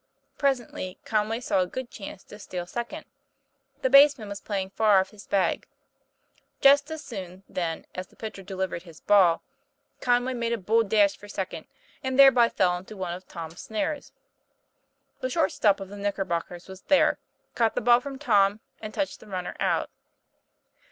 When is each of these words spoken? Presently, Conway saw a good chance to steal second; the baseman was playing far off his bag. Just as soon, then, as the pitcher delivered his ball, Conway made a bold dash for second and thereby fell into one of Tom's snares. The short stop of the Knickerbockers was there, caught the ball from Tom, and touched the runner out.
Presently, 0.35 0.97
Conway 1.05 1.39
saw 1.41 1.61
a 1.61 1.67
good 1.67 1.91
chance 1.91 2.23
to 2.23 2.39
steal 2.39 2.65
second; 2.65 3.05
the 3.83 3.89
baseman 3.91 4.29
was 4.29 4.41
playing 4.41 4.71
far 4.71 4.99
off 4.99 5.11
his 5.11 5.27
bag. 5.27 5.67
Just 6.59 6.89
as 6.89 7.03
soon, 7.03 7.43
then, 7.47 7.85
as 7.93 8.07
the 8.07 8.15
pitcher 8.15 8.41
delivered 8.41 8.81
his 8.81 8.99
ball, 8.99 9.43
Conway 9.99 10.33
made 10.33 10.53
a 10.53 10.57
bold 10.57 10.89
dash 10.89 11.15
for 11.15 11.27
second 11.27 11.67
and 12.03 12.17
thereby 12.17 12.49
fell 12.49 12.75
into 12.77 12.97
one 12.97 13.13
of 13.13 13.27
Tom's 13.27 13.61
snares. 13.61 14.11
The 15.19 15.29
short 15.29 15.51
stop 15.51 15.79
of 15.79 15.89
the 15.89 15.97
Knickerbockers 15.97 16.67
was 16.67 16.81
there, 16.81 17.19
caught 17.53 17.75
the 17.75 17.81
ball 17.81 17.99
from 17.99 18.17
Tom, 18.17 18.59
and 18.81 18.95
touched 18.95 19.19
the 19.19 19.27
runner 19.27 19.55
out. 19.59 19.91